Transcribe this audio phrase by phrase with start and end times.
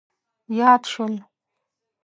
[0.59, 1.13] یاد شول.